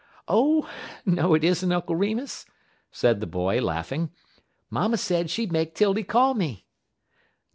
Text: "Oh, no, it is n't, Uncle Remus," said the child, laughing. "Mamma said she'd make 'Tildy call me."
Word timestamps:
"Oh, 0.27 0.67
no, 1.05 1.35
it 1.35 1.43
is 1.43 1.63
n't, 1.63 1.71
Uncle 1.71 1.95
Remus," 1.95 2.47
said 2.91 3.19
the 3.21 3.27
child, 3.27 3.61
laughing. 3.61 4.09
"Mamma 4.71 4.97
said 4.97 5.29
she'd 5.29 5.51
make 5.51 5.75
'Tildy 5.75 6.05
call 6.05 6.33
me." 6.33 6.65